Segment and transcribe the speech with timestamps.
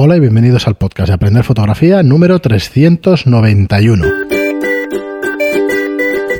[0.00, 4.04] Hola y bienvenidos al podcast de Aprender Fotografía número 391.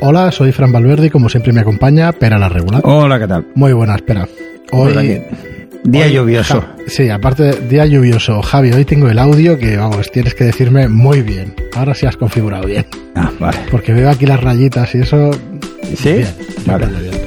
[0.01, 2.83] Hola, soy Fran Valverde y como siempre me acompaña Pera la Regular.
[2.85, 3.47] Hola, ¿qué tal?
[3.57, 4.29] Muy buena, espera.
[4.71, 5.23] Hoy.
[5.85, 6.61] Día hoy- lluvioso.
[6.61, 8.43] Ja- sí, aparte de día lluvioso.
[8.43, 11.55] Javi, hoy tengo el audio que, vamos, tienes que decirme muy bien.
[11.75, 12.87] Ahora sí has configurado bien.
[13.17, 13.59] Ah, vale.
[13.73, 15.31] Porque veo aquí las rayitas y eso...
[15.97, 16.13] ¿Sí?
[16.13, 16.29] Bien,
[16.67, 16.87] Vale.
[16.87, 17.19] bien.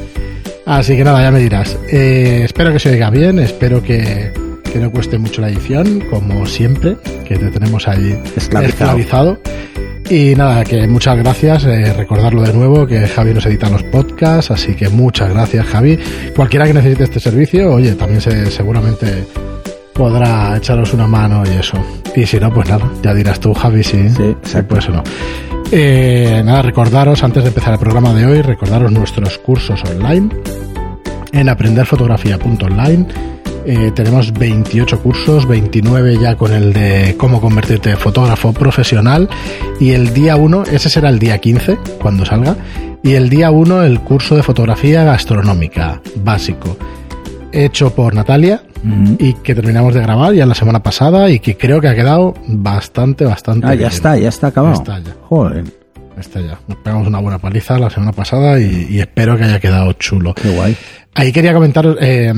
[0.65, 1.77] Así que nada, ya me dirás.
[1.91, 4.31] Eh, espero que se oiga bien, espero que,
[4.71, 8.65] que no cueste mucho la edición, como siempre, que te tenemos ahí Esclavizado.
[8.67, 9.39] esclavizado.
[10.09, 14.51] Y nada, que muchas gracias, eh, recordarlo de nuevo, que Javi nos edita los podcasts,
[14.51, 15.97] así que muchas gracias Javi.
[16.35, 19.23] Cualquiera que necesite este servicio, oye, también se, seguramente
[19.93, 21.77] podrá echaros una mano y eso.
[22.15, 25.03] Y si no, pues nada, ya dirás tú Javi si, Sí, si puedes o no.
[25.71, 30.29] Eh, nada, recordaros, antes de empezar el programa de hoy, recordaros nuestros cursos online
[31.31, 33.07] en aprenderfotografía.online.
[33.65, 39.29] Eh, tenemos 28 cursos, 29 ya con el de cómo convertirte en fotógrafo profesional
[39.79, 42.55] y el día 1, ese será el día 15 cuando salga,
[43.03, 46.75] y el día 1 el curso de fotografía gastronómica básico,
[47.51, 48.63] hecho por Natalia
[49.19, 52.33] y que terminamos de grabar ya la semana pasada y que creo que ha quedado
[52.47, 53.81] bastante, bastante Ah, bien.
[53.81, 54.73] ya está, ya está acabado.
[54.75, 55.15] Ya está, ya.
[55.27, 55.63] Joder,
[56.19, 56.59] Está ya.
[56.67, 60.33] Nos pegamos una buena paliza la semana pasada y, y espero que haya quedado chulo.
[60.33, 60.75] qué guay.
[61.13, 62.33] Ahí quería comentar, eh,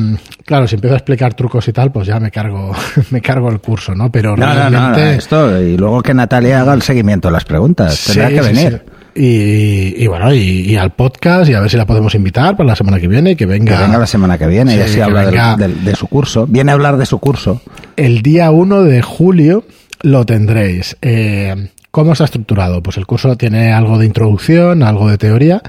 [0.46, 2.74] claro, si empiezo a explicar trucos y tal, pues ya me cargo,
[3.12, 4.12] me cargo el curso, ¿no?
[4.12, 5.02] Pero No, realmente.
[5.02, 8.04] no, esto, y luego que Natalia haga el seguimiento de las preguntas.
[8.06, 8.82] Tendrá Sí, que sí, venir.
[8.86, 8.92] sí.
[9.16, 12.70] Y, y bueno, y, y al podcast, y a ver si la podemos invitar para
[12.70, 13.78] la semana que viene y que venga.
[13.78, 16.48] Que venga la semana que viene y Sí, así que habla de su curso.
[16.48, 17.62] Viene a hablar de su curso.
[17.96, 19.66] El día 1 de julio
[20.02, 20.98] lo tendréis.
[21.04, 22.82] Eh, ¿Cómo está estructurado?
[22.82, 25.62] Pues el curso tiene algo de introducción, algo de teoría,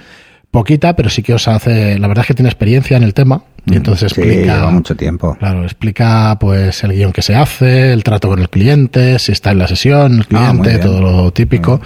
[0.50, 3.42] poquita, pero sí que os hace, la verdad es que tiene experiencia en el tema
[3.66, 5.36] y entonces sí, explica lleva mucho tiempo.
[5.39, 9.50] Claro, explica pues el guion que se hace, el trato con el cliente, si está
[9.50, 11.83] en la sesión, el Ah, cliente, todo lo típico.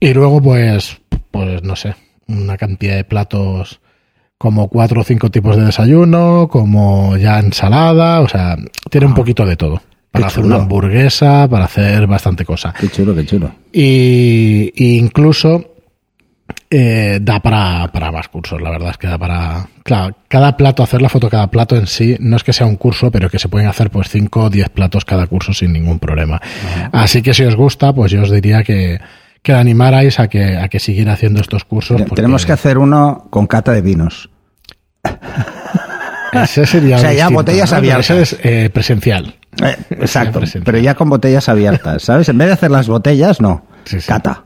[0.00, 1.94] Y luego pues, pues no sé,
[2.26, 3.80] una cantidad de platos
[4.38, 8.56] como cuatro o cinco tipos de desayuno, como ya ensalada, o sea,
[8.90, 9.80] tiene un poquito de todo.
[10.12, 10.54] Para Qué hacer chulo.
[10.56, 12.72] una hamburguesa, para hacer bastante cosa.
[12.78, 13.50] Qué chulo, qué chulo.
[13.72, 15.72] Y, y incluso
[16.70, 19.66] eh, da para, para más cursos, la verdad es que da para...
[19.82, 22.76] Claro, cada plato, hacer la foto cada plato en sí, no es que sea un
[22.76, 25.98] curso, pero que se pueden hacer pues 5 o 10 platos cada curso sin ningún
[25.98, 26.40] problema.
[26.92, 29.00] Así que si os gusta, pues yo os diría que,
[29.42, 32.00] que animarais a que, a que siguiera haciendo estos cursos.
[32.02, 34.30] porque Tenemos que hacer uno con cata de vinos.
[36.32, 38.10] Ese sería O sea, ya distinto, botellas abiertas.
[38.10, 39.36] Ese es eh, presencial.
[39.60, 42.28] Eh, exacto, pero ya con botellas abiertas, ¿sabes?
[42.28, 43.64] En vez de hacer las botellas, no.
[43.84, 44.06] Sí, sí.
[44.08, 44.44] Cata.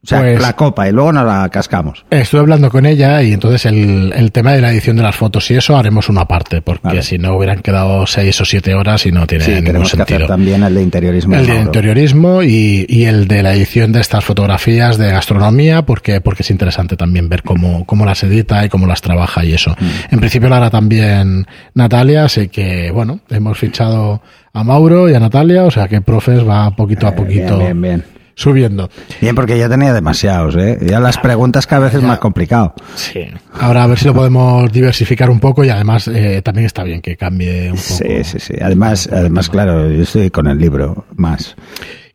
[0.00, 2.04] O sea, Pues- la copa y luego nos la cascamos.
[2.08, 5.50] Estuve hablando con ella y entonces el, el tema de la edición de las fotos
[5.50, 7.02] y eso haremos una parte, porque Vale.
[7.02, 9.96] si no hubieran quedado seis o siete horas y no tiene Sí, ningún tenemos que
[9.96, 10.16] sentido.
[10.18, 11.34] hacer también el de interiorismo.
[11.34, 16.20] El de interiorismo y, y el de la edición de estas fotografías de gastronomía, porque,
[16.20, 19.72] porque es interesante también ver cómo, cómo las edita y cómo las trabaja y eso.
[19.80, 20.14] Mm.
[20.14, 21.44] En principio lo hará también
[21.74, 24.22] Natalia, así que bueno, hemos fichado
[24.52, 27.80] a Mauro y a Natalia, o sea que Profes va poquito a Eh, poquito Bien,
[27.80, 28.17] bien, bien.
[28.38, 28.88] Subiendo.
[29.20, 30.78] Bien, porque ya tenía demasiados, ¿eh?
[30.80, 32.72] Ya las preguntas cada vez es más complicado.
[32.94, 33.26] Sí.
[33.60, 37.00] Ahora a ver si lo podemos diversificar un poco y además eh, también está bien
[37.00, 37.82] que cambie un poco.
[37.82, 38.54] Sí, sí, sí.
[38.60, 41.56] Además, además, claro, yo estoy con el libro más.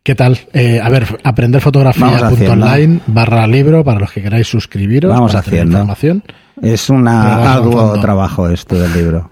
[0.02, 0.40] ¿Qué tal?
[0.54, 5.12] Eh, a ver, Vamos aprenderfotografía.online barra libro para los que queráis suscribiros.
[5.12, 5.78] Vamos para tener haciendo.
[5.78, 6.24] información.
[6.62, 9.32] Es vamos arduo trabajo esto del libro.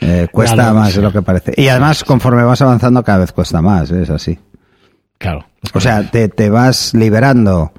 [0.00, 1.52] Eh, cuesta más de lo que parece.
[1.56, 4.02] Y además, conforme vas avanzando, cada vez cuesta más, ¿eh?
[4.02, 4.38] es así.
[5.18, 5.46] Claro.
[5.72, 7.72] O sea, te, te vas liberando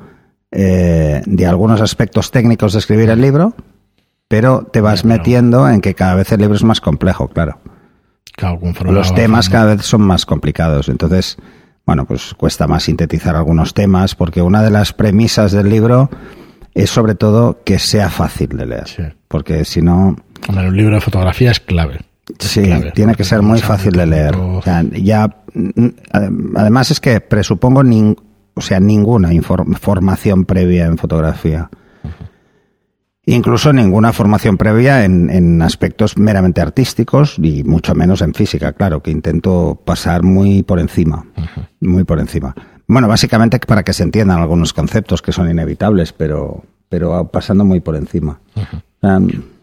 [0.51, 3.53] eh, de algunos aspectos técnicos de escribir el libro,
[4.27, 7.59] pero te vas metiendo en que cada vez el libro es más complejo, claro.
[8.85, 10.89] Los temas cada vez son más complicados.
[10.89, 11.37] Entonces,
[11.85, 16.09] bueno, pues cuesta más sintetizar algunos temas, porque una de las premisas del libro
[16.75, 18.87] es sobre todo que sea fácil de leer.
[18.87, 19.03] Sí.
[19.27, 20.15] Porque si no,
[20.47, 21.99] un libro de fotografía es clave.
[22.39, 22.61] Sí,
[22.93, 24.31] tiene que ser muy fácil de leer.
[24.31, 25.87] tanto- O sea, ya, mm,
[26.55, 28.17] además es que presupongo nin-
[28.53, 29.29] o sea, ninguna
[29.79, 31.69] formación previa en fotografía.
[33.29, 39.03] Incluso ninguna formación previa en, en aspectos meramente artísticos y mucho menos en física, claro,
[39.03, 41.25] que intento pasar muy por encima,
[41.81, 42.55] muy por encima.
[42.87, 47.81] Bueno, básicamente para que se entiendan algunos conceptos que son inevitables, pero, pero pasando muy
[47.81, 48.39] por encima.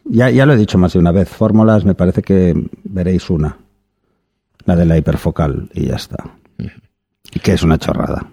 [0.05, 2.55] Ya, ya lo he dicho más de una vez, fórmulas me parece que
[2.85, 3.57] veréis una,
[4.65, 6.25] la de la hiperfocal, y ya está.
[7.33, 8.29] Y que es una chorrada.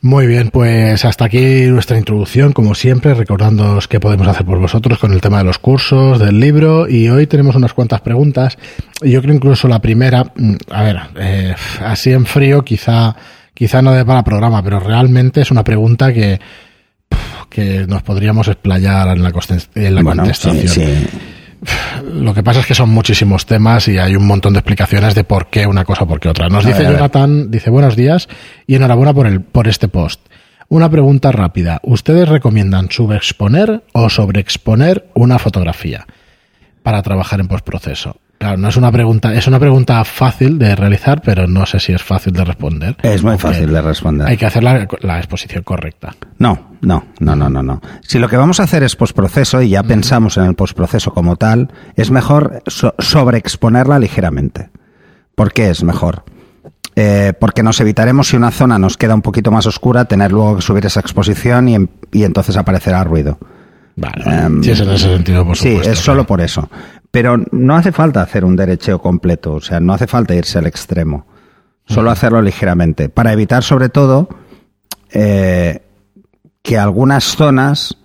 [0.00, 4.96] Muy bien, pues hasta aquí nuestra introducción, como siempre, recordándoos qué podemos hacer por vosotros
[5.00, 8.58] con el tema de los cursos, del libro, y hoy tenemos unas cuantas preguntas.
[9.02, 13.16] Y yo creo incluso la primera, mm, a ver, eh, así en frío, quizá,
[13.52, 16.38] quizá no de para programa, pero realmente es una pregunta que,
[17.48, 19.32] que nos podríamos explayar en la,
[19.74, 21.08] en la contestación.
[22.14, 25.24] Lo que pasa es que son muchísimos temas y hay un montón de explicaciones de
[25.24, 26.48] por qué una cosa o por qué otra.
[26.48, 28.28] Nos dice Jonathan, dice buenos días
[28.66, 30.20] y enhorabuena por, el, por este post.
[30.68, 31.80] Una pregunta rápida.
[31.82, 36.06] ¿Ustedes recomiendan subexponer o sobreexponer una fotografía
[36.82, 38.20] para trabajar en postproceso?
[38.38, 41.92] Claro, no es una pregunta, es una pregunta fácil de realizar, pero no sé si
[41.92, 42.96] es fácil de responder.
[43.02, 44.28] Es muy fácil de responder.
[44.28, 46.14] Hay que hacer la, exposición correcta.
[46.38, 47.82] No, no, no, no, no, no.
[48.00, 51.34] Si lo que vamos a hacer es postproceso y ya pensamos en el postproceso como
[51.34, 52.62] tal, es mejor
[52.98, 54.70] sobreexponerla ligeramente.
[55.34, 56.22] ¿Por qué es mejor?
[56.94, 60.56] Eh, porque nos evitaremos si una zona nos queda un poquito más oscura, tener luego
[60.56, 61.76] que subir esa exposición y,
[62.12, 63.38] y entonces aparecerá ruido.
[63.98, 65.84] Vale, em, sí, es en ese sentido, por supuesto.
[65.84, 66.70] Sí, es solo por eso.
[67.10, 70.66] Pero no hace falta hacer un derecheo completo, o sea, no hace falta irse al
[70.66, 71.26] extremo.
[71.84, 73.08] Solo hacerlo ligeramente.
[73.08, 74.28] Para evitar, sobre todo,
[75.10, 75.82] eh,
[76.62, 77.96] que algunas zonas,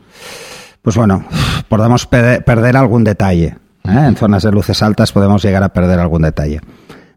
[0.81, 1.25] pues bueno,
[1.67, 3.57] podamos perder, algún detalle.
[3.83, 4.05] ¿eh?
[4.07, 6.61] En zonas de luces altas podemos llegar a perder algún detalle.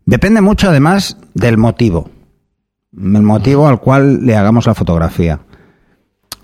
[0.04, 2.10] Depende mucho, además, del motivo.
[2.92, 5.40] El motivo al cual le hagamos la fotografía.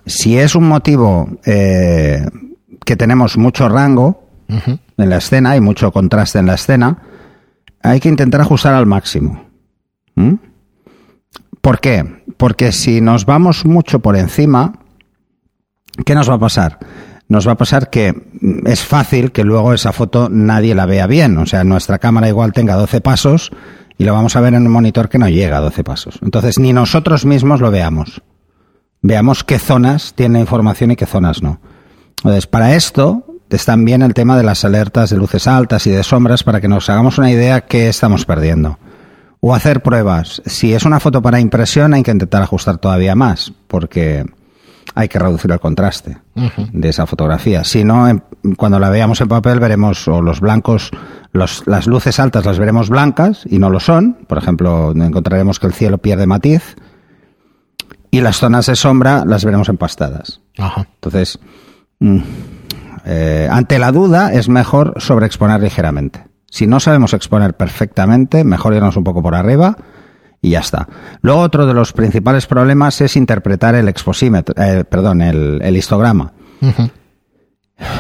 [0.07, 2.27] Si es un motivo eh,
[2.85, 6.99] que tenemos mucho rango en la escena, hay mucho contraste en la escena,
[7.83, 9.47] hay que intentar ajustar al máximo.
[10.15, 10.35] ¿Mm?
[11.61, 12.23] ¿Por qué?
[12.37, 14.75] Porque si nos vamos mucho por encima,
[16.05, 16.79] ¿qué nos va a pasar?
[17.29, 18.15] Nos va a pasar que
[18.67, 21.39] es fácil que luego esa foto nadie la vea bien.
[21.39, 23.53] O sea, nuestra cámara igual tenga 12 pasos
[23.97, 26.19] y lo vamos a ver en un monitor que no llega a 12 pasos.
[26.21, 28.23] Entonces, ni nosotros mismos lo veamos
[29.03, 31.61] veamos qué zonas tiene información y qué zonas no.
[32.19, 36.03] Entonces, para esto están bien el tema de las alertas de luces altas y de
[36.03, 38.79] sombras para que nos hagamos una idea qué estamos perdiendo.
[39.41, 40.41] O hacer pruebas.
[40.47, 44.25] Si es una foto para impresión, hay que intentar ajustar todavía más, porque
[44.95, 46.19] hay que reducir el contraste
[46.73, 47.65] de esa fotografía.
[47.65, 48.07] Si no,
[48.57, 50.93] cuando la veamos en papel veremos o los blancos,
[51.33, 54.17] las luces altas las veremos blancas y no lo son.
[54.29, 56.77] Por ejemplo, encontraremos que el cielo pierde matiz
[58.13, 60.41] y las zonas de sombra las veremos empastadas.
[60.59, 60.87] Ajá.
[60.97, 61.39] Entonces,
[61.99, 62.19] mm,
[63.07, 66.27] eh, ante la duda es mejor sobreexponer ligeramente.
[66.49, 69.79] Si no sabemos exponer perfectamente, mejor irnos un poco por arriba
[70.43, 70.87] y ya está.
[71.23, 76.33] Luego otro de los principales problemas es interpretar el exposímetro, eh, perdón, el, histograma.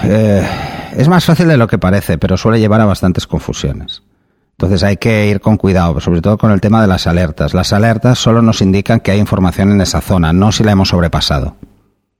[0.05, 0.47] Eh,
[0.95, 4.03] es más fácil de lo que parece, pero suele llevar a bastantes confusiones.
[4.53, 7.55] Entonces hay que ir con cuidado, sobre todo con el tema de las alertas.
[7.55, 10.91] Las alertas solo nos indican que hay información en esa zona, no si la hemos
[10.91, 11.57] sobrepasado.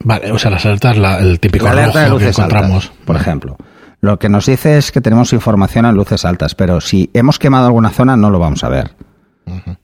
[0.05, 2.93] Vale, o sea, las alertas, el típico la alerta de luces que encontramos.
[3.05, 3.57] por ejemplo.
[4.01, 7.67] Lo que nos dice es que tenemos información en luces altas, pero si hemos quemado
[7.67, 8.97] alguna zona no lo vamos a ver.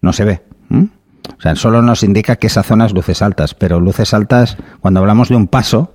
[0.00, 0.42] No se ve.
[0.70, 4.98] O sea, solo nos indica que esa zona es luces altas, pero luces altas, cuando
[4.98, 5.92] hablamos de un paso,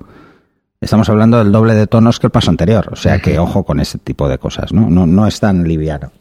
[0.79, 2.88] estamos hablando del doble de tonos que el paso anterior.
[2.94, 4.89] O sea que ojo con ese tipo de cosas, ¿no?
[4.89, 6.11] No, no es tan liviano.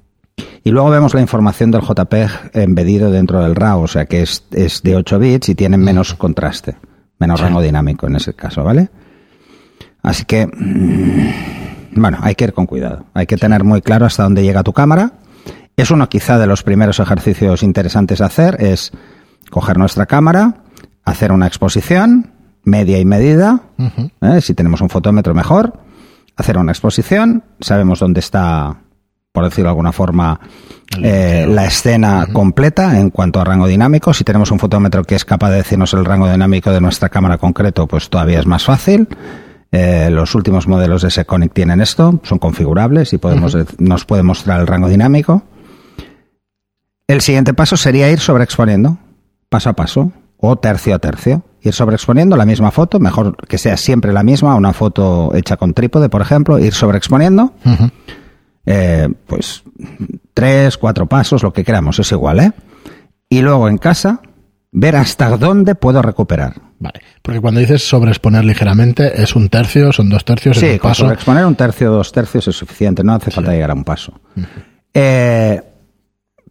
[0.64, 4.44] Y luego vemos la información del JPEG embedido dentro del RAW, o sea que es,
[4.50, 6.76] de 8 bits y tiene menos contraste,
[7.18, 8.90] menos rango dinámico en ese caso, ¿vale?
[10.02, 13.04] Así que, mm, bueno, hay que ir con cuidado.
[13.14, 15.12] Hay que tener muy claro hasta dónde llega tu cámara.
[15.76, 18.92] Es uno quizá de los primeros ejercicios interesantes a hacer, es
[19.50, 20.62] coger nuestra cámara,
[21.04, 22.32] hacer una exposición,
[22.64, 23.62] media y medida,
[24.20, 24.40] ¿eh?
[24.40, 25.80] si tenemos un fotómetro mejor,
[26.36, 28.81] hacer una exposición, sabemos dónde está
[29.32, 30.38] por decirlo de alguna forma,
[31.02, 34.12] eh, la escena completa en cuanto a rango dinámico.
[34.12, 37.38] Si tenemos un fotómetro que es capaz de decirnos el rango dinámico de nuestra cámara
[37.38, 39.08] concreto, pues todavía es más fácil.
[39.72, 44.60] Eh, los últimos modelos de Seconic tienen esto, son configurables y podemos, nos puede mostrar
[44.60, 45.42] el rango dinámico.
[47.06, 48.98] El siguiente paso sería ir sobreexponiendo,
[49.48, 51.42] paso a paso, o tercio a tercio.
[51.62, 55.72] Ir sobreexponiendo la misma foto, mejor que sea siempre la misma, una foto hecha con
[55.72, 57.54] trípode, por ejemplo, ir sobreexponiendo.
[58.64, 59.64] Eh, pues
[60.34, 62.52] tres, cuatro pasos, lo que queramos, es igual, ¿eh?
[63.28, 64.20] Y luego en casa,
[64.70, 66.54] ver hasta dónde puedo recuperar.
[66.78, 70.58] Vale, porque cuando dices sobreexponer ligeramente, ¿es un tercio, son dos tercios?
[70.58, 73.84] Sí, con sobreexponer un tercio, dos tercios es suficiente, no hace falta llegar a un
[73.84, 74.20] paso.
[74.92, 75.62] Eh,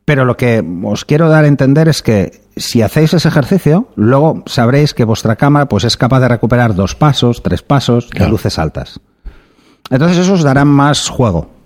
[0.05, 4.43] pero lo que os quiero dar a entender es que si hacéis ese ejercicio, luego
[4.45, 8.57] sabréis que vuestra cámara pues, es capaz de recuperar dos pasos, tres pasos de luces
[8.57, 8.99] altas.
[9.89, 11.60] Entonces eso os dará más juego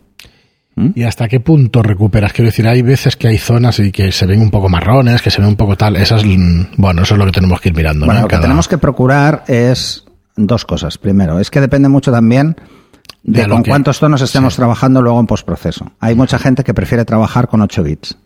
[0.76, 0.90] ¿Mm?
[0.96, 2.34] ¿Y hasta qué punto recuperas?
[2.34, 5.32] Quiero decir, hay veces que hay zonas y que se ven un poco marrones, que
[5.32, 5.96] se ven un poco tal.
[5.96, 8.06] Esas, mm, bueno, eso es lo que tenemos que ir mirando.
[8.06, 8.26] Bueno, ¿no?
[8.26, 10.04] lo que tenemos que procurar es
[10.36, 10.98] dos cosas.
[10.98, 12.58] Primero, es que depende mucho también
[13.24, 14.58] de, con que- cuántos tonos estemos sí.
[14.58, 15.92] trabajando luego en postproceso.
[16.02, 18.18] Hay mucha gente que prefiere trabajar con 8 bits.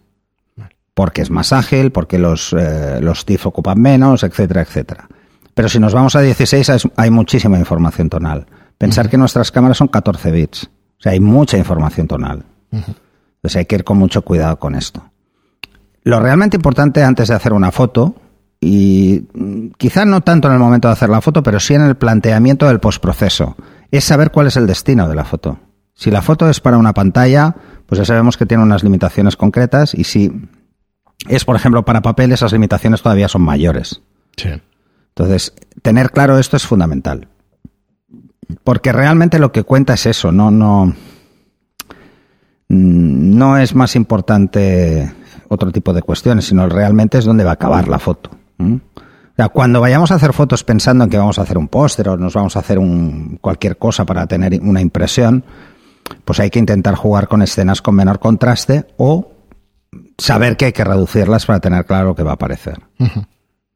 [0.96, 5.08] Porque es más ágil, porque los, eh, los TIFF ocupan menos, etcétera, etcétera.
[5.54, 8.48] Pero si nos vamos a 16 es- hay muchísima información tonal.
[8.78, 10.70] Pensar que nuestras cámaras son 14 bits.
[11.00, 12.44] O sea, hay mucha información tonal.
[12.72, 15.04] Entonces hay que ir con mucho cuidado con esto.
[16.04, 18.16] Lo realmente importante antes de hacer una foto,
[18.62, 21.82] y mm, quizá no tanto en el momento de hacer la foto, pero sí en
[21.82, 23.56] el planteamiento del postproceso,
[23.92, 25.60] es saber cuál es el destino de la foto.
[25.94, 29.94] Si la foto es para una pantalla, pues ya sabemos que tiene unas limitaciones concretas
[29.94, 30.32] y si
[31.28, 34.02] es, por ejemplo, para papel, esas limitaciones todavía son mayores.
[34.38, 34.50] Sí.
[35.10, 37.28] Entonces, tener claro esto es fundamental.
[38.64, 40.86] Porque realmente lo que cuenta es eso, no, no,
[42.68, 45.14] mm, no es más importante
[45.50, 48.32] otro tipo de cuestiones, sino realmente es dónde va a acabar la foto.
[48.60, 52.10] O sea, cuando vayamos a hacer fotos pensando en que vamos a hacer un póster
[52.10, 55.44] o nos vamos a hacer un, cualquier cosa para tener una impresión,
[56.26, 59.32] pues hay que intentar jugar con escenas con menor contraste o
[60.18, 62.80] saber que hay que reducirlas para tener claro lo que va a aparecer.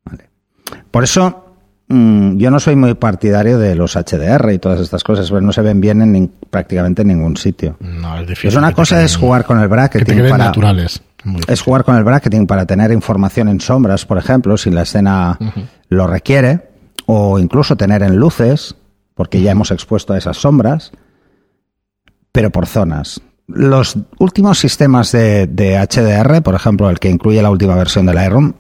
[0.04, 0.30] Vale.
[0.92, 1.53] Por eso
[1.90, 5.62] yo no soy muy partidario de los HDR y todas estas cosas, pero no se
[5.62, 7.78] ven bien en prácticamente en ningún sitio.
[7.80, 8.50] No, es difícil.
[8.50, 11.04] Pues una cosa es jugar con el Que te bracketing para, naturales.
[11.48, 15.38] Es jugar con el bracketing para tener información en sombras, por ejemplo, si la escena
[15.90, 16.70] lo requiere,
[17.06, 18.76] o incluso tener en luces,
[19.14, 20.92] porque ya hemos expuesto a esas sombras,
[22.32, 23.22] pero por zonas.
[23.46, 28.14] Los últimos sistemas de, de HDR, por ejemplo, el que incluye la última versión de
[28.14, 28.54] Lightroom,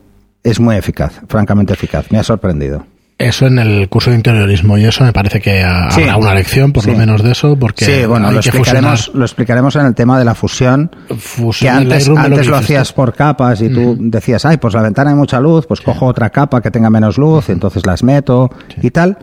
[0.43, 2.11] es muy eficaz, francamente eficaz.
[2.11, 2.85] Me ha sorprendido.
[3.27, 6.01] Eso en el curso de interiorismo y eso me parece que ha- Sí.
[6.01, 9.19] habrá una lección, por lo menos de eso, porque sí, bueno, lo que explicaremos, fusionar
[9.19, 10.91] lo explicaremos en el tema de la fusión.
[11.07, 14.73] que fusión del antes, antes que lo hacías por capas y tú decías, ay, pues
[14.73, 17.85] la ventana hay mucha luz, pues cojo otra capa que tenga menos luz, y entonces
[17.85, 18.49] las meto
[18.81, 19.17] y tal.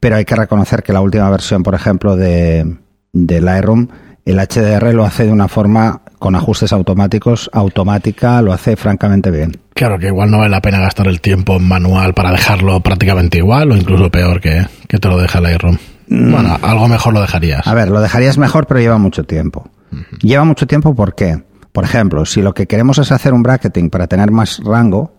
[0.00, 2.76] Pero hay que reconocer que la última versión, por ejemplo, de,
[3.12, 3.88] de Lightroom,
[4.24, 9.58] el HDR lo hace de una forma con ajustes automáticos, automática, lo hace francamente bien.
[9.80, 13.38] Claro, que igual no vale la pena gastar el tiempo en manual para dejarlo prácticamente
[13.38, 15.78] igual o incluso peor que, que te lo deja Lightroom.
[16.06, 17.66] Bueno, algo mejor lo dejarías.
[17.66, 17.70] Mm.
[17.70, 19.70] A ver, lo dejarías mejor, pero lleva mucho tiempo.
[20.20, 21.42] Lleva mucho tiempo ¿por qué?
[21.72, 25.14] Por ejemplo, si lo que queremos es hacer un bracketing para tener más rango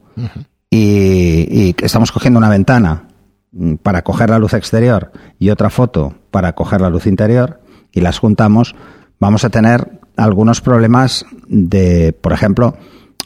[0.70, 3.08] y, y estamos cogiendo una ventana
[3.54, 8.02] mm, para coger la luz exterior y otra foto para coger la luz interior y
[8.02, 8.76] las juntamos,
[9.20, 12.78] vamos a tener algunos problemas de, por ejemplo,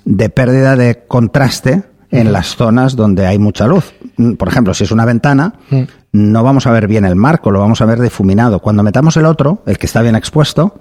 [0.06, 3.94] de pérdida de contraste en las zonas donde hay mucha luz.
[4.18, 5.56] Mm, Por ejemplo, si es una ventana,
[6.14, 8.60] no vamos a ver bien el marco, lo vamos a ver difuminado.
[8.60, 10.80] Cuando metamos el otro, el que está bien expuesto,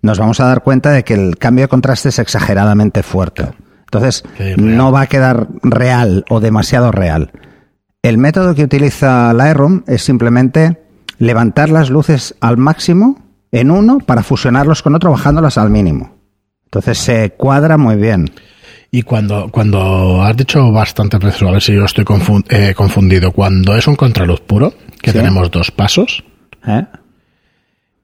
[0.00, 3.48] nos vamos a dar cuenta de que el cambio de contraste es exageradamente fuerte.
[3.84, 4.24] Entonces,
[4.56, 7.30] no va a quedar real o demasiado real.
[8.02, 10.82] El método que utiliza Lightroom es simplemente
[11.18, 16.16] levantar las luces al máximo en uno para fusionarlos con otro bajándolas al mínimo.
[16.64, 18.30] Entonces se cuadra muy bien.
[18.94, 22.04] Y cuando, cuando has dicho bastantes veces, a ver si yo estoy
[22.50, 25.16] eh, confundido, cuando es un contraluz puro, que Sí.
[25.16, 26.22] tenemos dos pasos,
[26.66, 26.84] ¿eh?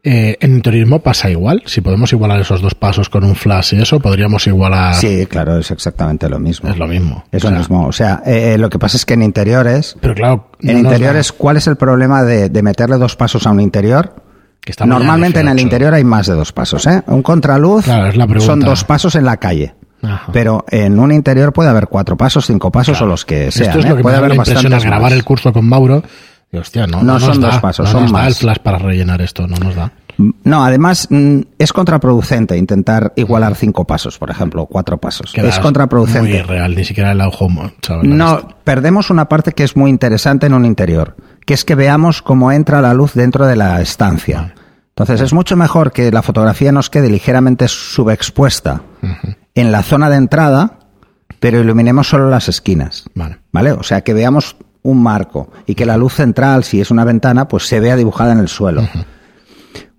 [0.02, 1.62] eh, en interiorismo pasa igual.
[1.66, 4.94] Si podemos igualar esos dos pasos con un flash y eso, podríamos igualar.
[4.94, 6.70] Sí, claro, es exactamente lo mismo.
[6.70, 7.22] Es lo mismo.
[7.32, 7.86] Es O lo sea, mismo.
[7.86, 10.78] O sea, eh, eh, lo que pasa es que en interiores, Pero claro, en no
[10.78, 14.14] interiores, ¿cuál es el problema de, de meterle dos pasos a un interior?
[14.62, 15.62] que ya Normalmente en el 18.
[15.66, 16.86] interior hay más de dos pasos.
[16.86, 17.02] ¿eh?
[17.08, 18.46] Un contraluz Claro, es la pregunta.
[18.46, 19.74] son dos pasos en la calle.
[20.02, 20.30] Ajá.
[20.32, 23.06] Pero en un interior puede haber cuatro pasos, cinco pasos Claro.
[23.06, 23.68] o los que sean.
[23.70, 23.88] Esto es ¿eh?
[23.88, 25.12] lo que puede me da haber la al bastantes grabar más.
[25.12, 26.02] el curso con Mauro.
[26.50, 28.38] Y, hostia, no, No son da, dos pasos, no son nos da el más.
[28.38, 29.92] flash para rellenar esto, no nos da.
[30.44, 35.32] No, además mm, es contraproducente intentar igualar cinco pasos, por ejemplo, cuatro pasos.
[35.36, 36.30] Es contraproducente.
[36.30, 37.48] Muy real, ni siquiera el ojo.
[38.02, 42.22] No, perdemos una parte que es muy interesante en un interior, que es que veamos
[42.22, 44.54] cómo entra la luz dentro de la estancia.
[44.88, 48.80] Entonces es mucho mejor que la fotografía nos quede ligeramente subexpuesta
[49.60, 50.78] en la zona de entrada,
[51.40, 53.04] pero iluminemos solo las esquinas.
[53.14, 53.38] Vale.
[53.52, 53.72] ¿Vale?
[53.72, 57.48] O sea, que veamos un marco y que la luz central, si es una ventana,
[57.48, 58.88] pues se vea dibujada en el suelo.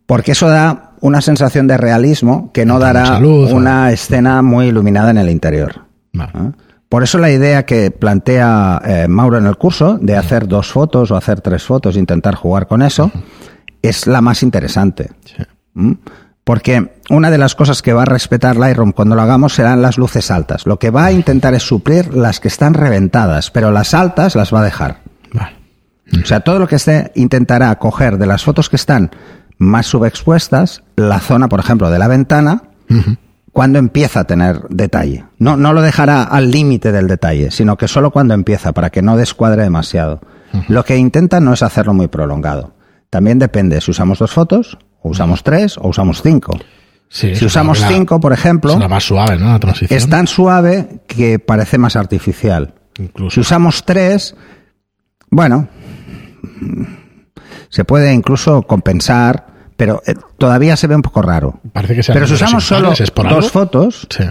[0.05, 4.67] Porque eso da una sensación de realismo que no Entra dará luz, una escena muy
[4.67, 5.85] iluminada en el interior.
[6.13, 6.31] Vale.
[6.33, 6.51] ¿Ah?
[6.87, 11.11] Por eso la idea que plantea eh, Mauro en el curso de hacer dos fotos
[11.11, 13.11] o hacer tres fotos, intentar jugar con eso,
[13.83, 15.11] es la más interesante.
[15.23, 15.43] Sí.
[15.75, 15.93] ¿Mm?
[16.49, 19.99] Porque una de las cosas que va a respetar Lightroom cuando lo hagamos serán las
[19.99, 20.65] luces altas.
[20.65, 24.51] Lo que va a intentar es suplir las que están reventadas, pero las altas las
[24.51, 25.01] va a dejar.
[25.31, 25.55] Vale.
[26.23, 29.11] O sea, todo lo que esté intentará coger de las fotos que están
[29.59, 32.63] más subexpuestas la zona, por ejemplo, de la ventana,
[33.53, 35.25] cuando empieza a tener detalle.
[35.37, 39.03] No, no lo dejará al límite del detalle, sino que solo cuando empieza, para que
[39.03, 40.19] no descuadre demasiado.
[40.67, 42.73] Lo que intenta no es hacerlo muy prolongado.
[43.11, 46.57] También depende si usamos dos fotos, o usamos tres, o usamos cinco.
[47.09, 49.47] Sí, si usamos cinco, por ejemplo, Es la más suave, ¿no?
[49.51, 49.97] La transición.
[49.97, 52.75] es tan suave que parece más artificial.
[52.99, 53.33] Incluso.
[53.33, 54.35] Si usamos tres,
[55.31, 55.67] bueno,
[57.69, 61.59] se puede incluso compensar, pero eh, todavía se ve un poco raro.
[61.73, 64.25] Parece que sean Pero si usamos solo impares, ¿es por dos fotos, Sí.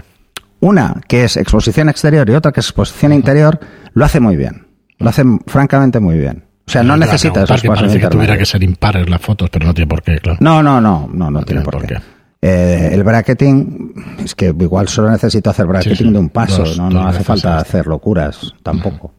[0.59, 3.59] una que es exposición exterior y otra que es exposición interior,
[3.93, 4.67] lo hace muy bien.
[4.99, 6.45] Lo hace francamente muy bien.
[6.69, 8.61] O sea, no Te iba a necesita preguntar, esos que parece que tuviera que ser
[8.61, 10.37] impares las fotos, pero no tiene por qué, claro.
[10.39, 11.97] No, no, no, no, no tiene por qué.
[12.41, 16.11] Eh, el bracketing, es que igual solo necesito hacer bracketing Sí, sí.
[16.13, 19.15] de un paso, Dos- no, no hace falta hacer locuras tampoco.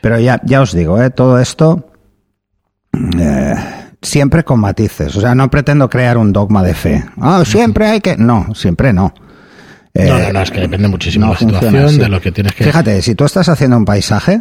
[0.00, 1.10] Pero ya, ya os digo, ¿eh?
[1.10, 1.90] todo esto
[3.18, 3.54] eh,
[4.00, 5.14] siempre con matices.
[5.16, 7.04] O sea, no pretendo crear un dogma de fe.
[7.20, 8.16] Ah, siempre hay que.
[8.16, 9.12] No, siempre no.
[9.14, 11.98] no, Eh, no, no, es que depende muchísimo de la situación, así.
[11.98, 12.64] de lo que tienes que...
[12.64, 14.40] Fíjate, si tú estás haciendo un paisaje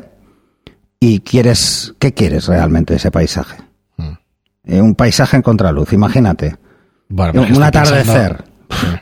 [1.00, 1.94] y quieres.
[2.00, 3.58] ¿Qué quieres realmente de ese paisaje?
[3.98, 4.12] Mm.
[4.66, 6.56] Eh, un paisaje en contraluz, imagínate.
[7.10, 8.44] Bueno, un atardecer.
[8.68, 9.00] pensando-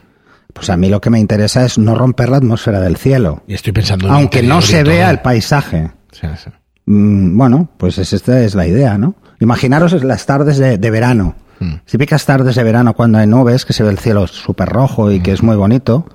[0.54, 3.44] Pues a mí lo que me interesa es no romper la atmósfera del cielo.
[3.48, 4.92] Y estoy pensando en Aunque no se todo.
[4.92, 5.92] vea el paisaje.
[6.12, 6.50] Sí, sí.
[6.88, 9.16] Mm, bueno, pues es- esta es la idea, ¿no?
[9.40, 11.36] Imaginaros las tardes de, de verano.
[11.60, 11.74] Mm.
[11.86, 15.20] Típicas tardes de verano cuando hay nubes, que se ve el cielo súper rojo y
[15.20, 16.08] que es muy bonito.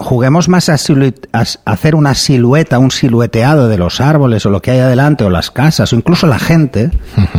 [0.00, 0.76] Juguemos más a,
[1.64, 5.50] hacer una silueta, un silueteado de los árboles o lo que hay adelante, o las
[5.50, 6.92] casas, o incluso la gente,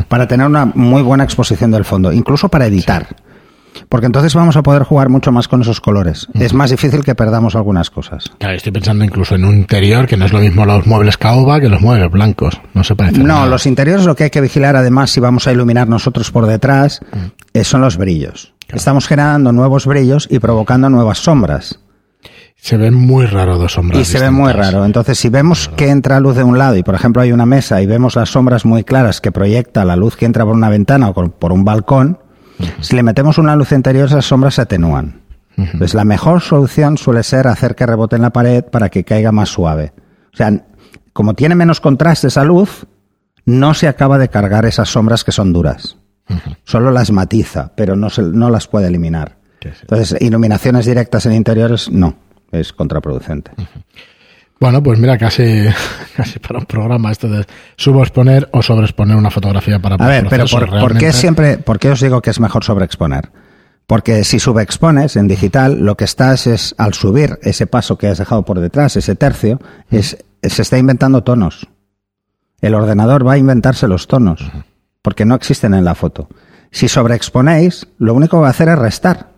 [0.09, 3.15] para tener una muy buena exposición del fondo, incluso para editar.
[3.87, 6.27] Porque entonces vamos a poder jugar mucho más con esos colores.
[6.33, 8.25] Es más difícil que perdamos algunas cosas.
[8.39, 11.61] Claro, estoy pensando incluso en un interior que no es lo mismo los muebles caoba
[11.61, 12.59] que los muebles blancos.
[12.73, 13.45] No se parece No, nada.
[13.45, 16.99] los interiores lo que hay que vigilar además si vamos a iluminar nosotros por detrás
[17.53, 18.53] eh, son los brillos.
[18.67, 21.79] Estamos generando nuevos brillos y provocando nuevas sombras.
[22.61, 24.73] Se ven muy raro dos sombras Y se ve muy distintas.
[24.73, 24.85] raro.
[24.85, 27.81] Entonces, si vemos que entra luz de un lado y, por ejemplo, hay una mesa
[27.81, 31.09] y vemos las sombras muy claras que proyecta la luz que entra por una ventana
[31.09, 32.19] o por- un balcón,
[32.81, 35.21] si le metemos una luz interior, esas sombras se atenúan.
[35.77, 39.31] Pues la mejor solución suele ser hacer que rebote en la pared para que caiga
[39.33, 39.91] más suave.
[40.33, 40.53] O sea,
[41.11, 42.85] como tiene menos contraste esa luz,
[43.45, 45.97] no se acaba de cargar esas sombras que son duras.
[46.63, 49.37] Solo las matiza, pero no, se- no las puede eliminar.
[49.81, 52.15] Entonces, iluminaciones directas en interiores, no,
[52.51, 53.51] es contraproducente.
[54.59, 55.65] Bueno, pues mira, casi,
[56.15, 57.45] casi para un programa esto de
[57.77, 61.91] subexponer o sobreexponer una fotografía para A ver, pero por, ¿por qué siempre, por qué
[61.91, 63.31] os digo que es mejor sobreexponer?
[63.87, 68.19] Porque si subexpones en digital, lo que estás es, al subir ese paso que has
[68.19, 69.59] dejado por detrás, ese tercio,
[69.89, 71.67] es, se está inventando tonos.
[72.61, 74.51] El ordenador va a inventarse los tonos,
[75.01, 76.29] porque no existen en la foto.
[76.69, 79.31] Si sobreexponéis, lo único que va a hacer es restar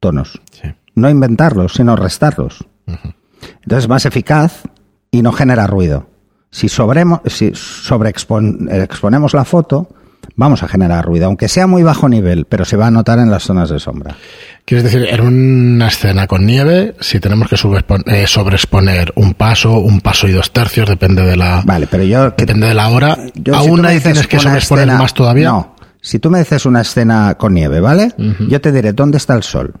[0.00, 0.40] tonos.
[0.50, 0.74] Sí.
[0.94, 2.64] No inventarlos, sino restarlos.
[2.86, 4.62] Entonces es más eficaz
[5.10, 6.08] y no genera ruido.
[6.50, 9.88] Si, sobremo- si sobreexponemos la foto,
[10.36, 13.30] vamos a generar ruido, aunque sea muy bajo nivel, pero se va a notar en
[13.30, 14.16] las zonas de sombra.
[14.64, 20.00] Quieres decir, en una escena con nieve, si tenemos que eh, sobreexponer un paso, un
[20.00, 22.34] paso y dos tercios, depende de la, Vale, pero yo...
[22.36, 25.14] que- depende de la hora, yo, si aún ahí dices tienes que sobreexponer escena- más
[25.14, 25.48] todavía.
[25.48, 28.12] No, si tú me dices una escena con nieve, ¿vale?
[28.48, 29.74] Yo te diré, ¿dónde está el sol?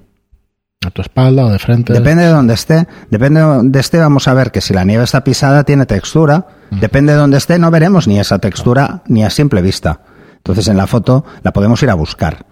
[0.84, 1.92] A tu espalda o de frente.
[1.92, 2.86] Depende de dónde esté.
[3.10, 6.46] Depende de dónde esté, vamos a ver que si la nieve está pisada, tiene textura.
[6.70, 10.00] Depende de dónde esté, no veremos ni esa textura ni a simple vista.
[10.36, 12.46] Entonces en la foto la podemos ir a buscar.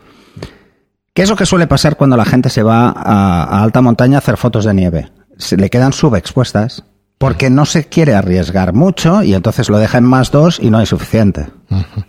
[1.15, 4.17] ¿Qué es lo que suele pasar cuando la gente se va a, a alta montaña
[4.17, 5.13] a hacer fotos de nieve?
[5.37, 6.85] Se le quedan subexpuestas
[7.23, 10.79] porque no se quiere arriesgar mucho y entonces lo deja en más dos y no
[10.79, 11.47] hay suficiente.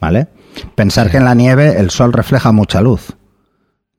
[0.01, 0.27] ¿Vale?
[0.73, 3.15] Pensar que en la nieve el sol refleja mucha luz.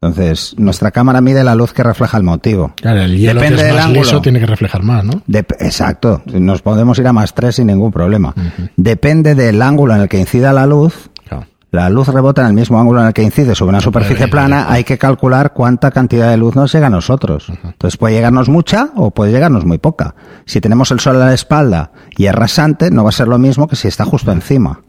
[0.07, 2.73] Entonces, nuestra cámara mide la luz que refleja el motivo.
[2.77, 4.03] Claro, el hielo Depende que es del más ángulo.
[4.03, 5.13] liso tiene que reflejar más, ¿no?
[5.27, 8.35] Dep- exacto, nos podemos ir a más 3 sin ningún problema.
[8.77, 11.11] Depende del ángulo en el que incida la luz.
[11.27, 11.47] Claro.
[11.71, 14.67] La luz rebota en el mismo ángulo en el que incide sobre una superficie plana.
[14.71, 17.47] Hay que calcular cuánta cantidad de luz nos llega a nosotros.
[17.65, 20.15] Entonces puede llegarnos mucha o puede llegarnos muy poca.
[20.45, 23.39] Si tenemos el sol a la espalda y es rasante, no va a ser lo
[23.39, 24.83] mismo que si está justo encima.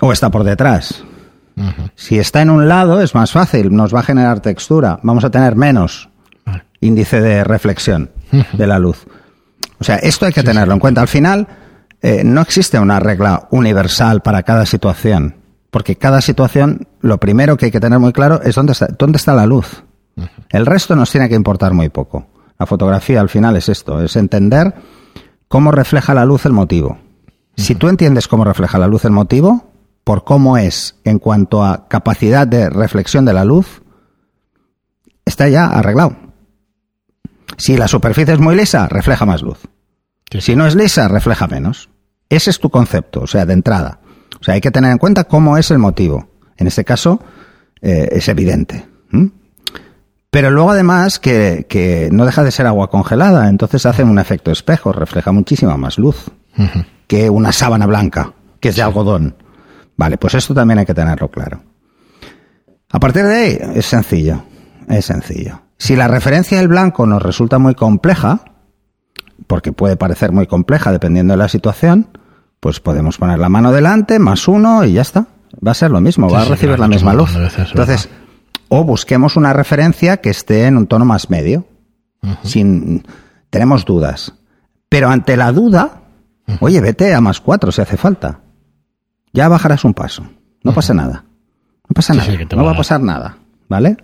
[0.00, 1.02] O está por detrás.
[1.94, 4.98] Si está en un lado es más fácil, nos va a generar textura.
[5.02, 6.08] Vamos a tener menos
[6.44, 6.64] Vale.
[6.80, 8.10] índice de reflexión
[8.52, 9.06] de la luz.
[9.78, 11.00] O sea, esto hay que tenerlo en cuenta.
[11.00, 11.46] Al final,
[12.02, 15.36] eh, no existe una regla universal para cada situación,
[15.70, 19.16] porque cada situación, lo primero que hay que tener muy claro es dónde está, dónde
[19.16, 19.84] está la luz.
[20.50, 22.26] El resto nos tiene que importar muy poco.
[22.58, 24.74] La fotografía al final es esto, es entender
[25.48, 26.98] cómo refleja la luz el motivo.
[27.56, 29.72] Si tú entiendes cómo refleja la luz el motivo,
[30.04, 33.82] por cómo es en cuanto a capacidad de reflexión de la luz,
[35.24, 36.16] está ya arreglado.
[37.56, 39.58] Si la superficie es muy lisa, refleja más luz.
[40.30, 40.40] Sí.
[40.40, 41.88] Si no es lisa, refleja menos.
[42.28, 44.00] Ese es tu concepto, o sea, de entrada.
[44.40, 46.28] O sea, hay que tener en cuenta cómo es el motivo.
[46.56, 47.20] En este caso,
[47.80, 48.86] eh, es evidente.
[50.30, 54.50] Pero luego además que, que no deja de ser agua congelada, entonces hace un efecto
[54.50, 56.30] espejo, refleja muchísima más luz
[57.06, 59.36] que una sábana blanca, que es de algodón.
[59.96, 61.62] Vale, pues esto también hay que tenerlo claro.
[62.90, 64.44] A partir de ahí, es sencillo,
[64.88, 65.60] es sencillo.
[65.78, 68.40] Si la referencia del blanco nos resulta muy compleja,
[69.46, 72.18] porque puede parecer muy compleja dependiendo de la situación,
[72.60, 75.26] pues podemos poner la mano delante, más uno y ya está.
[75.66, 77.34] Va a ser lo mismo, Sí, va a sí, recibir claro, la misma luz.
[77.36, 78.08] veces, Entonces,
[78.68, 81.66] o busquemos una referencia que esté en un tono más medio,
[82.42, 83.04] sin
[83.50, 84.32] tenemos dudas.
[84.88, 86.02] Pero ante la duda,
[86.60, 88.40] oye, vete a más cuatro si hace falta.
[89.34, 90.24] Ya bajarás un paso.
[90.62, 91.24] No pasa nada.
[91.88, 92.30] No pasa nada.
[92.30, 93.36] sí, no va a pasar nada.
[93.68, 93.96] ¿Vale?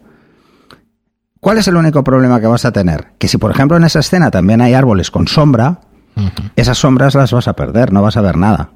[1.39, 3.13] ¿Cuál es el único problema que vas a tener?
[3.17, 5.81] Que si, por ejemplo, en esa escena también hay árboles con sombra,
[6.57, 8.73] esas sombras las vas a perder, no vas a ver nada.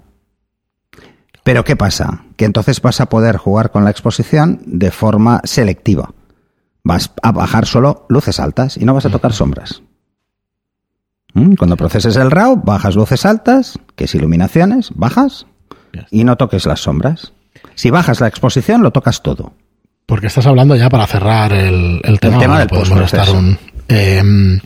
[1.43, 2.23] Pero ¿qué pasa?
[2.37, 6.15] Que entonces vas a poder jugar con la exposición de forma selectiva.
[6.85, 9.83] Vas a bajar solo luces altas y no vas a tocar sombras.
[11.35, 11.55] ¿Mm?
[11.57, 15.47] Cuando proceses el RAW, bajas luces altas, que es iluminaciones, bajas.
[16.11, 17.33] Y no toques las sombras.
[17.75, 19.53] Si bajas la exposición, lo tocas todo.
[20.07, 22.59] Porque estás hablando ya para cerrar el, el tema.
[22.59, 23.23] del podemos postproceso.
[23.23, 24.61] estar un- em,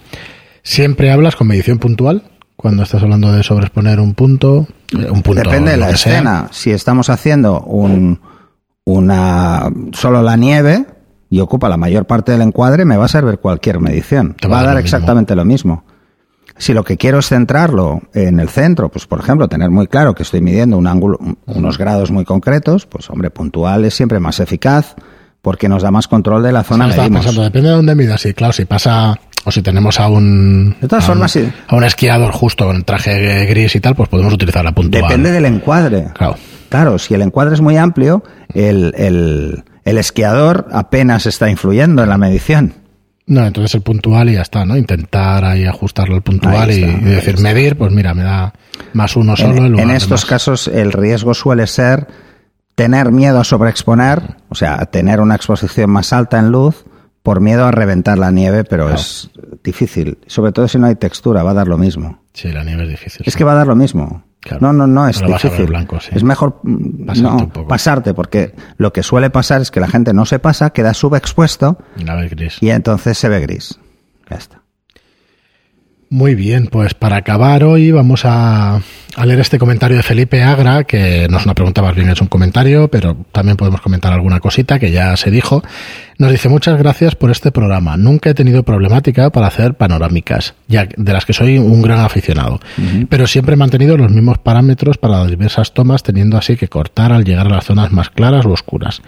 [0.62, 2.24] siempre hablas con medición puntual
[2.56, 4.66] cuando estás hablando de sobreexponer un punto.
[4.92, 6.12] eh, un punto Depende de la sea.
[6.12, 6.48] escena.
[6.50, 8.20] Si estamos haciendo un,
[8.84, 10.86] una solo la nieve
[11.30, 14.34] y ocupa la mayor parte del encuadre, me va a servir cualquier medición.
[14.40, 14.84] Te va a dar lo mismo.
[14.86, 15.84] exactamente lo mismo.
[16.58, 20.14] Si lo que quiero es centrarlo en el centro, pues por ejemplo, tener muy claro
[20.14, 24.18] que estoy midiendo un ángulo, un- unos grados muy concretos, pues hombre, puntual es siempre
[24.20, 24.94] más eficaz
[25.40, 27.24] porque nos da más control de la zona Estaba medimos.
[27.24, 28.20] pensando, depende de dónde midas.
[28.20, 31.48] Sí, claro, si pasa o si tenemos a un, De todas a un- formas, sí.
[31.68, 35.02] a un esquiador justo con traje gris y tal, pues podemos utilizar la puntual.
[35.04, 36.08] Depende del encuadre.
[36.14, 36.34] Claro.
[36.68, 42.08] Claro, si el encuadre es muy amplio, el, el, el esquiador apenas está influyendo en
[42.10, 42.74] la medición.
[43.28, 44.76] No, entonces el puntual y ya está, ¿no?
[44.76, 48.54] Intentar ahí ajustarlo al puntual y, decir, medir, pues mira, me da
[48.94, 49.52] más uno solo.
[49.56, 52.06] en En, lugar en de estos casos el riesgo suele ser
[52.74, 56.84] tener miedo a sobreexponer, o sea, tener una exposición más alta en luz
[57.22, 58.98] por miedo a reventar la nieve, pero Claro.
[59.00, 59.30] es
[59.62, 60.18] difícil.
[60.26, 62.22] Sobre todo si no hay textura, va a dar lo mismo.
[62.32, 63.22] Sí, la nieve es difícil.
[63.26, 64.24] Es que va a dar lo mismo.
[64.48, 64.66] Claro.
[64.66, 65.66] No, no, no es ver difícil.
[65.66, 66.10] blanco, sí.
[66.12, 67.68] Es mejor mm, Pasarte no, un poco.
[67.68, 71.78] pasarte, porque lo que suele pasar es que la gente no se pasa, queda subexpuesto
[72.04, 72.56] La gris.
[72.60, 73.78] y entonces se ve gris.
[74.30, 74.62] Ya está.
[76.10, 78.80] Muy bien, pues para acabar hoy vamos a,
[79.16, 82.20] a leer este comentario de Felipe Agra, que no es una pregunta, más bien es
[82.20, 85.62] un comentario, pero también podemos comentar alguna cosita que ya se dijo.
[86.18, 87.96] Nos dice muchas gracias por este programa.
[87.96, 92.60] Nunca he tenido problemática para hacer panorámicas, ya de las que soy un gran aficionado,
[93.08, 97.12] pero siempre he mantenido los mismos parámetros para las diversas tomas, teniendo así que cortar
[97.12, 99.02] al llegar a las zonas más claras o oscuras.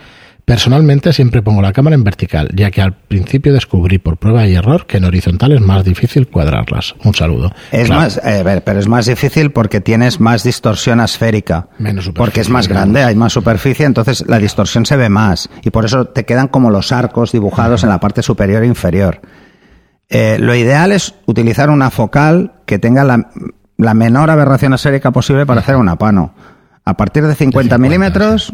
[0.50, 4.56] Personalmente siempre pongo la cámara en vertical, ya que al principio descubrí por prueba y
[4.56, 6.96] error que en horizontal es más difícil cuadrarlas.
[7.04, 7.52] Un saludo.
[7.70, 11.68] Es Claro, más, eh, a ver, pero es más difícil porque tienes más distorsión asférica.
[11.78, 15.48] Menos superficie, Porque es más grande, hay más superficie, entonces la distorsión se ve más.
[15.62, 19.20] Y por eso te quedan como los arcos dibujados en la parte superior e inferior.
[20.08, 23.30] Eh, lo ideal es utilizar una focal que tenga la,
[23.76, 26.34] la menor aberración asférica posible para hacer una pano.
[26.84, 28.52] A partir de 50, 50, milímetros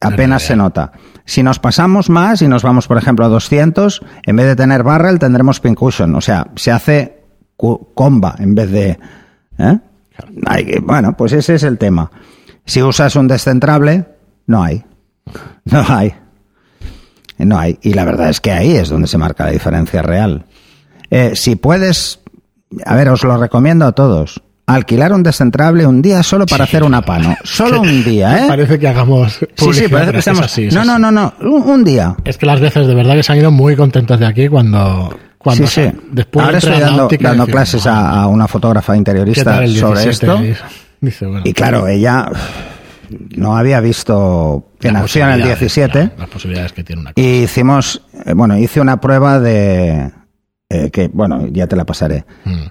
[0.00, 0.92] apenas se nota.
[1.24, 4.82] Si nos pasamos más y nos vamos, por ejemplo, a 200, en vez de tener
[4.82, 6.14] barrel tendremos pincushion.
[6.14, 7.22] O sea, se hace
[7.56, 8.98] comba en vez de...
[9.58, 9.78] ¿eh?
[10.46, 12.10] Hay bueno, pues ese es el tema.
[12.64, 14.06] Si usas un descentrable,
[14.46, 14.84] no hay.
[15.64, 16.14] No hay.
[17.38, 17.78] No hay.
[17.82, 20.44] Y la verdad es que ahí es donde se marca la diferencia real.
[21.10, 22.20] Eh, si puedes,
[22.84, 24.43] a ver, os lo recomiendo a todos.
[24.66, 27.36] Alquilar un descentrable un día solo para hacer una pano.
[27.44, 28.48] Solo un día, ¿eh?
[28.48, 30.40] Parece que hagamos Sí, sí, parece que es que es estamos...
[30.46, 30.88] así, no, así.
[30.88, 32.16] no, no, no, un, un día.
[32.24, 35.14] Es que las veces de verdad que se han ido muy contentos de aquí cuando,
[35.36, 35.98] cuando sí, sí.
[36.12, 40.10] después Ahora estoy dando, dando clases "Ah, a, a una fotógrafa ¿qué interiorista sobre 17?".
[40.10, 40.40] esto.
[41.00, 42.30] Dice, bueno, Y claro, ella
[43.36, 45.92] no había visto en las acción el posibilidades, 17.
[45.92, 47.26] claro, las posibilidades que tiene una cosa.
[47.26, 50.10] Y hicimos, eh, bueno, hice una prueba de,
[50.70, 52.24] eh, que, bueno, ya te la pasaré.
[52.46, 52.62] Mm.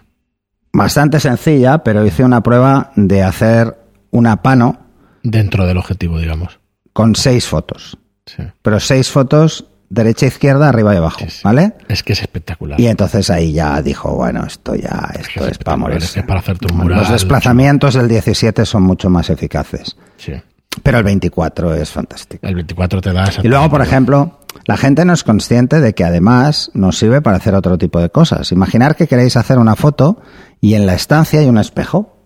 [0.73, 3.77] Bastante sencilla, pero hice una prueba de hacer
[4.11, 4.79] una pano
[5.21, 6.59] Dentro del objetivo, digamos.
[6.93, 7.97] con seis fotos.
[8.25, 8.43] Sí.
[8.61, 11.41] Pero seis fotos, derecha, izquierda, arriba y abajo, Sí, sí.
[11.43, 11.73] ¿vale?
[11.87, 12.79] Es que es espectacular.
[12.79, 16.23] Y entonces ahí ya dijo, bueno, esto ya, Es que esto es para es que
[16.23, 16.99] para hacerte un mural.
[16.99, 19.95] Los desplazamientos del 17 son mucho más eficaces.
[20.17, 20.33] Sí.
[20.81, 22.47] Pero el 24 es fantástico.
[22.47, 25.93] El 24 te da esa Y luego, por ejemplo, la gente no es consciente de
[25.93, 28.51] que además nos sirve para hacer otro tipo de cosas.
[28.51, 30.21] Imaginar que queréis hacer una foto
[30.61, 32.17] y en la estancia hay un espejo.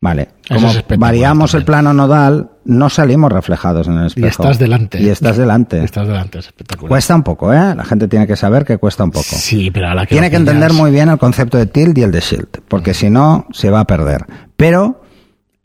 [0.00, 0.28] Vale.
[0.48, 4.26] Como es variamos el plano nodal, no salimos reflejados en el espejo.
[4.26, 5.00] Y estás delante.
[5.00, 5.82] Y estás delante.
[5.82, 6.88] Estás delante, es espectacular.
[6.90, 7.74] Cuesta un poco, ¿eh?
[7.74, 9.24] La gente tiene que saber que cuesta un poco.
[9.24, 12.02] Sí, pero a la que Tiene que entender muy bien el concepto de tilt y
[12.02, 14.26] el de shield, porque si no, se va a perder.
[14.56, 15.02] Pero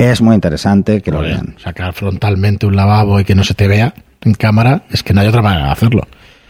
[0.10, 1.56] es muy interesante que lo vean.
[1.64, 5.22] sacar frontalmente un lavabo y que no se te vea en cámara, es que no
[5.22, 6.08] hay otra manera de hacerlo.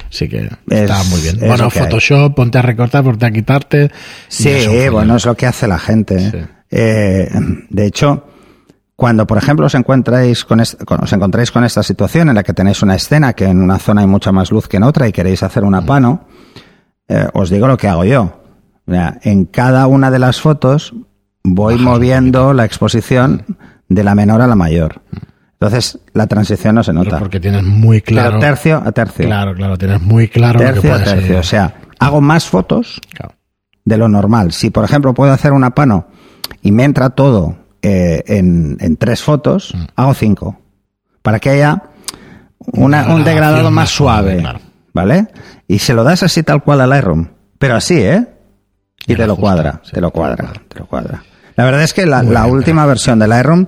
[0.10, 1.36] Así que está muy bien.
[1.42, 1.70] es Bueno, hay.
[1.72, 3.92] Photoshop, ponte a recortar, ponte a quitarte.
[4.28, 6.16] Sí, bueno, es lo que hace la gente.
[6.18, 6.30] ¿eh?
[6.32, 6.38] Sí.
[6.72, 7.30] Eh,
[7.70, 8.28] de hecho,
[8.96, 12.44] cuando, por ejemplo, os encontráis, con est- con- os encontráis con esta situación en la
[12.44, 15.08] que tenéis una escena que en una zona hay mucha más luz que en otra
[15.08, 15.68] y queréis hacer Mm.
[15.68, 16.28] una pano,
[17.08, 18.44] eh, os digo lo que hago yo.
[18.86, 20.94] Mira, en cada una de las fotos
[21.44, 23.46] voy un moviendo la exposición
[23.90, 25.02] de la menor a la mayor.
[25.54, 27.20] Entonces, la transición no se Pero nota.
[27.20, 28.30] porque tienes muy claro.
[28.32, 29.26] Pero tercio a tercio.
[29.26, 31.34] Claro, claro, tienes muy claro lo que tercio a tercio.
[31.34, 31.40] ir.
[31.40, 33.36] O sea, hago más fotos Claro.
[33.86, 34.54] de lo normal.
[34.54, 36.08] Si, por ejemplo, puedo hacer una pano
[36.64, 39.84] y me entra todo eh, en, en tres fotos, Mm.
[39.96, 40.60] hago cinco.
[41.22, 41.84] Para que haya
[42.60, 44.60] una- Una un degradado más más suave, claro.
[44.94, 45.28] ¿Vale?
[45.68, 47.28] Y se lo das así tal cual al Lightroom.
[47.60, 48.26] Pero así, ¿eh?
[49.08, 50.62] Y te lo cuadra, sí, te lo te lo cuadra, cuadra.
[50.68, 51.24] te lo cuadra.
[51.56, 53.66] La verdad es que la, última versión del Lightroom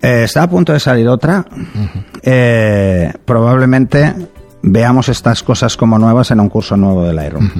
[0.00, 1.44] eh, está a punto de salir otra.
[2.22, 4.14] Eh, probablemente
[4.62, 7.50] veamos estas cosas como nuevas en un curso nuevo de Lightroom.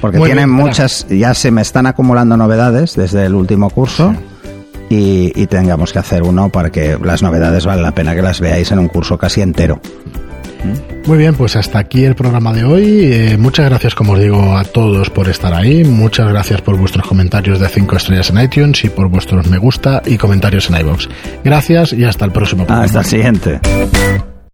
[0.00, 4.14] Porque Muy tienen bien, muchas, ya se me están acumulando novedades desde el último curso.
[4.90, 8.40] Y, y tengamos que hacer uno para que las novedades vale la pena que las
[8.40, 9.80] veáis en un curso casi entero.
[11.06, 13.12] Muy bien, pues hasta aquí el programa de hoy.
[13.12, 15.84] Eh, muchas gracias, como os digo, a todos por estar ahí.
[15.84, 20.02] Muchas gracias por vuestros comentarios de 5 estrellas en iTunes y por vuestros me gusta
[20.06, 21.08] y comentarios en iVoox.
[21.44, 22.84] Gracias y hasta el próximo programa.
[22.84, 23.60] Hasta el siguiente.